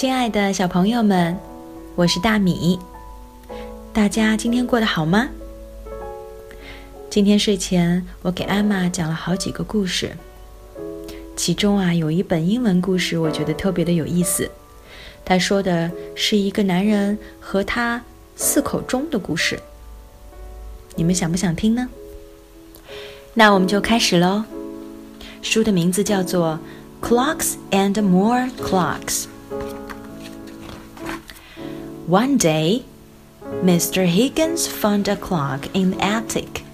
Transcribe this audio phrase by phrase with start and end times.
[0.00, 1.38] 亲爱的小朋友们，
[1.94, 2.78] 我是大米。
[3.92, 5.28] 大家今天过得好吗？
[7.10, 10.16] 今天睡前，我给艾玛讲了好几个故事，
[11.36, 14.50] 其中啊有一本英文故事，我觉得特别的有意思。
[15.22, 18.02] 他说的是一个男人和他
[18.36, 19.60] 四口钟的故事。
[20.96, 21.86] 你们想不想听呢？
[23.34, 24.44] 那我们就开始喽。
[25.42, 26.58] 书的名字叫做
[27.06, 29.24] 《Clocks and More Clocks》。
[32.10, 32.86] One day,
[33.62, 34.04] Mr.
[34.04, 36.64] Higgins found a clock in the attic.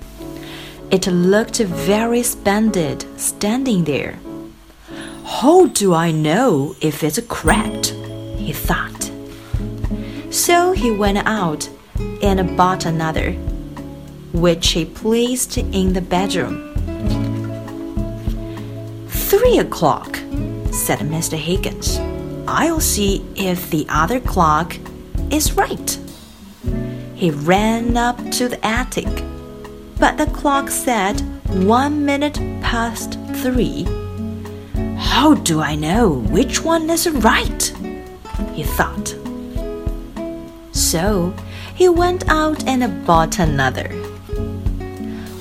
[0.91, 4.19] It looked very splendid standing there.
[5.27, 7.89] How do I know if it's correct?
[8.39, 9.11] he thought.
[10.31, 11.69] So he went out
[12.23, 13.33] and bought another,
[14.33, 16.73] which he placed in the bedroom.
[19.11, 20.17] Three o'clock,
[20.73, 21.37] said Mr.
[21.37, 21.99] Higgins.
[22.49, 24.79] I'll see if the other clock
[25.33, 25.99] is right.
[27.15, 29.09] He ran up to the attic,
[29.99, 31.21] but the clock said
[31.65, 33.85] one minute past three.
[34.97, 37.73] How do I know which one is right?
[38.53, 39.15] he thought.
[40.73, 41.33] So
[41.75, 43.89] he went out and bought another,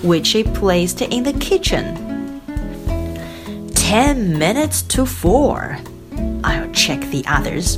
[0.02, 2.42] which he placed in the kitchen.
[3.74, 5.78] Ten minutes to four.
[6.44, 7.78] I'll check the others.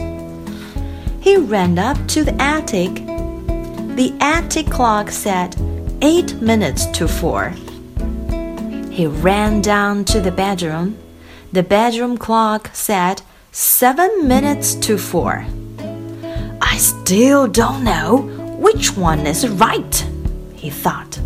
[1.27, 2.95] He ran up to the attic.
[3.97, 5.57] The attic clock said
[6.01, 7.49] eight minutes to four.
[8.89, 10.97] He ran down to the bedroom.
[11.51, 15.45] The bedroom clock said seven minutes to four.
[16.61, 18.19] I still don't know
[18.57, 19.95] which one is right,
[20.55, 21.19] he thought.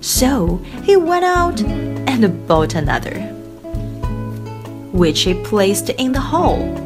[0.00, 3.20] So he went out and bought another,
[4.90, 6.82] which he placed in the hall.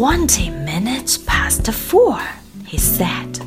[0.00, 2.16] Twenty minutes past four,
[2.64, 3.40] he said,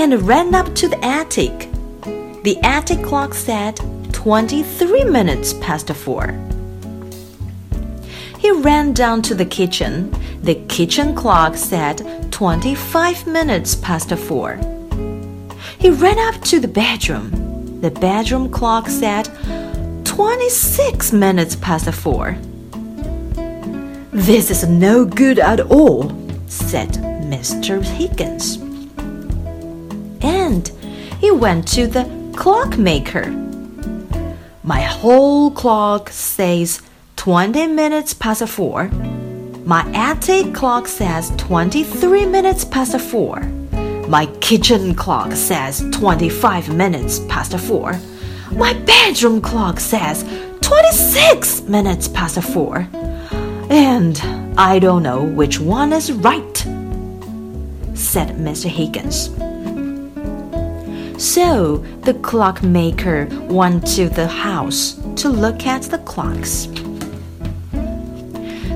[0.00, 1.56] and ran up to the attic.
[2.42, 3.76] The attic clock said
[4.12, 6.24] twenty-three minutes past four.
[8.40, 9.92] He ran down to the kitchen.
[10.42, 11.96] The kitchen clock said
[12.32, 14.58] 25 minutes past four.
[15.78, 17.26] He ran up to the bedroom.
[17.80, 19.26] The bedroom clock said
[20.04, 22.36] 26 minutes past four.
[24.14, 26.10] This is no good at all,
[26.46, 26.90] said
[27.32, 27.82] Mr.
[27.82, 28.58] Higgins.
[30.20, 30.68] And
[31.18, 32.04] he went to the
[32.36, 33.30] clockmaker.
[34.62, 36.82] My whole clock says
[37.16, 38.88] 20 minutes past 4.
[39.64, 43.40] My attic clock says 23 minutes past 4.
[44.08, 47.98] My kitchen clock says 25 minutes past 4.
[48.52, 50.22] My bedroom clock says
[50.60, 52.86] 26 minutes past 4.
[53.72, 54.20] And
[54.58, 56.58] I don't know which one is right,
[57.94, 58.68] said Mr.
[58.68, 59.30] Higgins.
[61.16, 66.66] So the clockmaker went to the house to look at the clocks.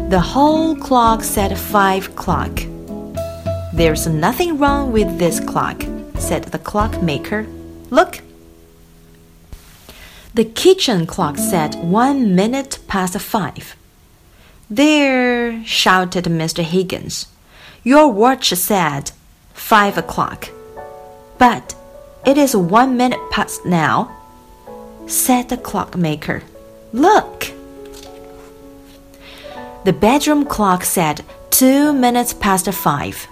[0.08, 2.58] The whole clock said five o'clock.
[3.74, 5.82] There's nothing wrong with this clock,
[6.16, 7.46] said the clockmaker.
[7.90, 8.22] Look.
[10.32, 13.76] The kitchen clock said one minute past five.
[14.68, 16.64] There, shouted Mr.
[16.64, 17.28] Higgins.
[17.84, 19.12] Your watch said
[19.54, 20.48] five o'clock.
[21.38, 21.76] But
[22.26, 24.10] it is one minute past now,
[25.06, 26.42] said the clockmaker.
[26.92, 27.52] Look.
[29.84, 33.28] The bedroom clock said two minutes past five.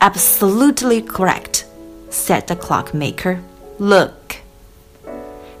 [0.00, 1.66] Absolutely correct,
[2.08, 3.42] said the clockmaker.
[3.78, 4.36] Look.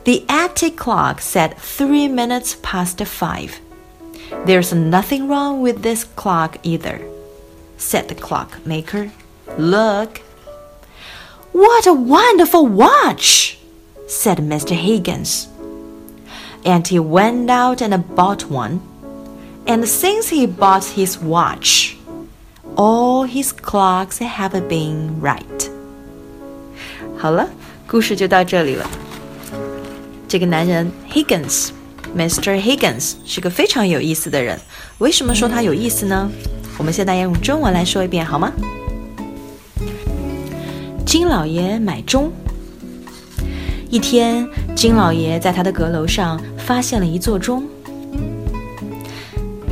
[0.04, 3.60] The attic clock said three minutes past five.
[4.45, 7.01] There's nothing wrong with this clock either,
[7.77, 9.11] said the clockmaker.
[9.57, 10.21] Look.
[11.51, 13.57] What a wonderful watch,
[14.07, 14.75] said Mr.
[14.75, 15.47] Higgins.
[16.63, 18.81] And he went out and bought one
[19.69, 21.95] and since he bought his watch,
[22.75, 25.69] all his clocks have been right.
[27.19, 27.47] 好了，
[27.85, 28.89] 故事就到这里了。
[30.27, 30.91] 这个男人
[32.16, 32.60] Mr.
[32.60, 34.58] Higgins 是个非常有意思的人。
[34.98, 36.30] 为什么说他有意思呢？
[36.78, 38.52] 我们现在要用中文来说一遍好吗？
[41.04, 42.30] 金老爷买钟。
[43.90, 47.64] 一天，金老爷在他的阁楼上发现了一座钟。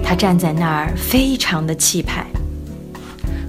[0.03, 2.27] 他站在那儿，非常的气派。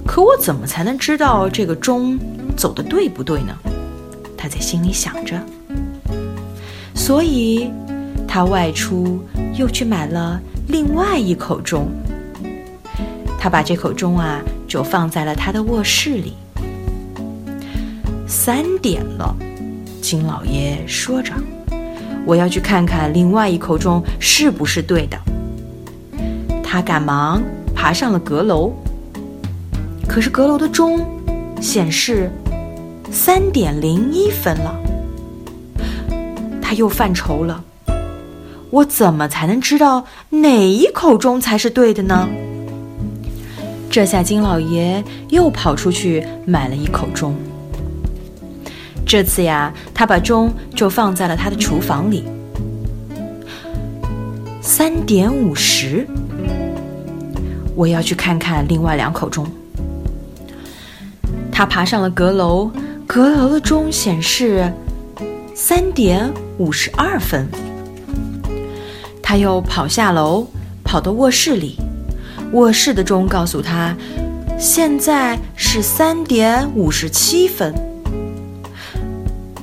[0.05, 2.17] 可我怎么才能知道这个钟
[2.55, 3.57] 走的对不对呢？
[4.37, 5.39] 他在心里想着。
[6.95, 7.71] 所以，
[8.33, 9.23] 他外出
[9.55, 11.87] 又去买了另外一口钟。
[13.37, 16.33] 他把这口钟啊就放在了他的卧室里。
[18.25, 19.35] 三点了，
[20.01, 21.31] 金老爷说着
[22.25, 25.19] ：“我要去看看另外一口钟是不是对的。”
[26.63, 27.39] 他赶忙
[27.75, 28.73] 爬上了阁楼，
[30.07, 31.05] 可是阁楼的钟
[31.61, 32.31] 显示
[33.11, 34.75] 三点零一分了。
[36.59, 37.63] 他又犯愁了
[38.73, 42.27] ：“我怎么才能知道哪一口钟才是对的呢？”
[43.87, 47.35] 这下金老爷又跑出去买了一口钟。
[49.05, 52.23] 这次呀，他把钟就放在了他的厨房里。
[54.59, 56.07] 三点五十，
[57.75, 59.45] 我要去看看另外两口钟。
[61.51, 62.71] 他爬上了阁楼，
[63.05, 64.73] 阁楼的钟显示
[65.53, 66.27] 三点
[66.57, 67.47] 五十二分。
[69.23, 70.45] 他又跑下楼，
[70.83, 71.77] 跑到卧室里。
[72.51, 73.95] 卧室的钟告诉他，
[74.59, 77.73] 现在是三点五十七分。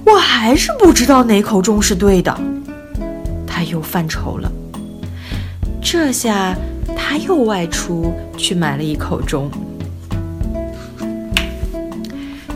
[0.04, 2.36] 我还是不知道哪口钟是对的，
[3.46, 4.50] 他又犯愁了。
[5.80, 6.56] 这下
[6.96, 9.48] 他又外出去买了一口钟。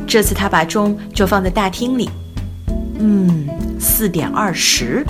[0.06, 2.10] 这次他把钟就放在大厅里。
[2.98, 3.46] 嗯，
[3.78, 5.04] 四点二十。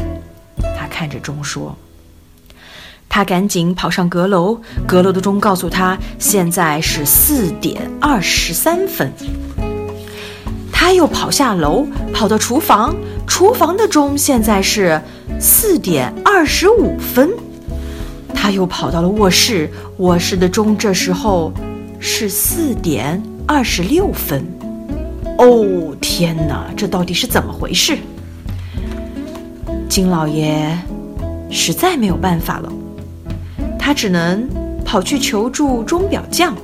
[0.94, 1.76] 看着钟说。
[3.08, 9.12] 他赶紧跑上阁楼，阁楼的钟告诉他现在是四点二十三分。
[10.72, 12.94] 他又跑下楼，跑到厨房，
[13.26, 15.00] 厨房的钟现在是
[15.40, 17.28] 四点二十五分。
[18.32, 19.68] 他又跑到了卧室，
[19.98, 21.52] 卧室的钟这时候
[21.98, 24.44] 是四点二十六分。
[25.38, 27.98] 哦，天哪，这到底是怎么回事？
[29.88, 30.76] 金老爷
[31.50, 32.72] 实在没有办法了。
[33.78, 34.48] 他只能
[34.84, 36.56] 跑去求助钟表匠。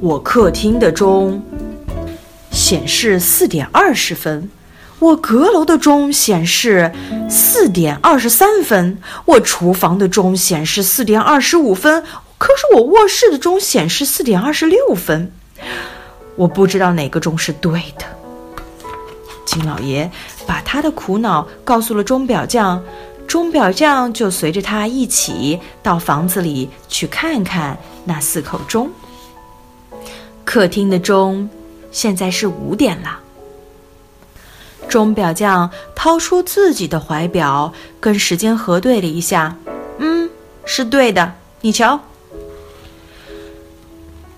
[0.00, 1.42] 我客厅的钟
[2.50, 4.48] 显示四点二十分，
[4.98, 6.90] 我阁楼的钟显示
[7.28, 12.02] 四点二十三分，我厨房的钟显示四点二十五分，
[12.38, 15.30] 可是我卧室的钟显示四点二十六分。
[16.36, 18.04] 我不知道哪个钟是对的。
[19.46, 20.10] 金老爷
[20.46, 22.82] 把他的苦恼告诉了钟表匠。
[23.26, 28.90] 钟表匠就随着他一起到房子里去看看那四口钟。
[30.44, 31.48] 客厅的钟
[31.90, 33.18] 现在是五点了。
[34.88, 39.56] 钟表匠掏出自己的怀表，跟时间核对了一下，
[39.98, 40.30] 嗯，
[40.64, 41.32] 是对的。
[41.60, 41.98] 你瞧，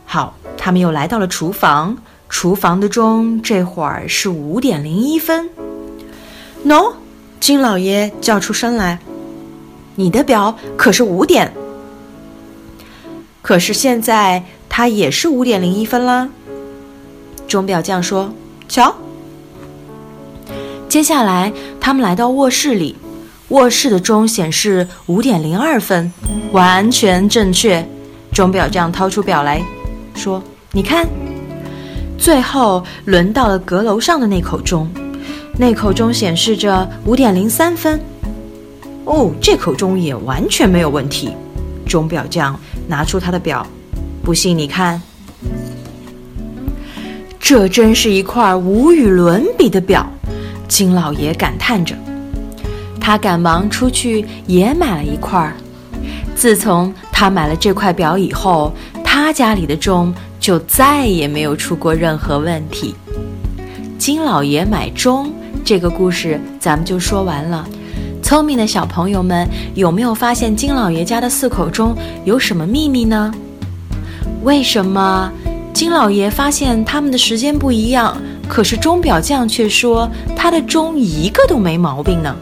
[0.06, 1.94] 好，他们又来到了厨房，
[2.28, 5.48] 厨房的钟这会儿是五点零一分。
[6.64, 6.92] 喏。
[7.40, 8.98] 金老爷叫出声来
[9.94, 11.50] ：“你的表可是五点，
[13.40, 16.28] 可是现在它也是五点零一分啦。”
[17.46, 18.34] 钟表匠说
[18.68, 18.92] ：“瞧。”
[20.90, 22.96] 接下来，他们来到卧室里，
[23.50, 26.12] 卧室的钟显示五点零二分，
[26.50, 27.88] 完全正确。
[28.32, 29.62] 钟表匠掏出表来
[30.14, 30.42] 说
[30.72, 31.08] ：“你看。”
[32.18, 34.90] 最后轮到了阁楼上的那口钟。
[35.56, 37.98] 那口钟显示着五点零三分，
[39.04, 41.30] 哦，这口钟也完全没有问题。
[41.86, 43.66] 钟表匠拿出他的表，
[44.22, 45.00] 不信你看，
[47.40, 50.06] 这真是一块无与伦比的表。
[50.68, 51.94] 金老爷感叹着，
[53.00, 55.50] 他赶忙出去也买了一块。
[56.36, 58.72] 自从他买了这块表以后，
[59.02, 60.14] 他家里的钟
[60.48, 62.94] 就再也没有出过任何问题。
[63.98, 65.30] 金老爷买钟。
[65.62, 67.68] 这个故事咱们就说完了。
[68.22, 73.30] 聪明的小朋友们，有没有发现金老爷家的四口钟有什么秘密呢？
[74.42, 75.30] 为什么
[75.74, 78.16] 金老爷发现他们的时间不一样，
[78.48, 82.34] 可是钟表匠却说他的钟一个都没毛病呢？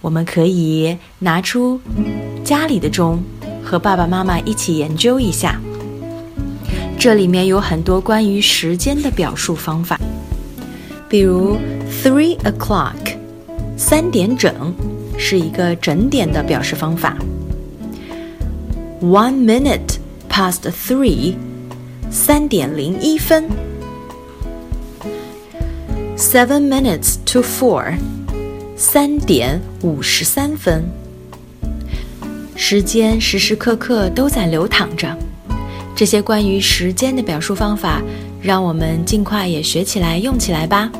[0.00, 1.80] 我们可以拿出
[2.44, 3.20] 家里的钟，
[3.64, 5.60] 和爸爸妈妈一起研究一下。
[7.04, 10.00] 这里面有很多关于时间的表述方法。
[11.06, 11.58] 比如
[12.02, 12.94] ，three o'clock，
[13.76, 14.72] 三点整，
[15.18, 17.18] 是一个整点的表示方法。
[19.02, 19.98] One minute
[20.30, 21.34] past three，
[22.10, 23.50] 三点零一分。
[26.16, 27.98] Seven minutes to four，
[28.78, 30.82] 三点五十三分。
[32.56, 35.14] 时间时时刻刻都在流淌着。
[35.94, 38.02] 这些关于时间的表述方法，
[38.42, 40.90] 让我们尽快也学起来、用起来吧。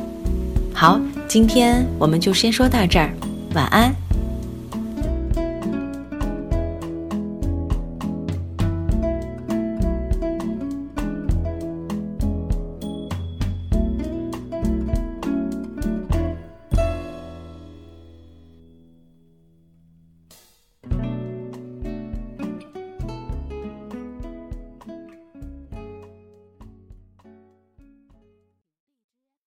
[0.73, 3.13] 好，今天我们就先说到这儿，
[3.53, 4.04] 晚安。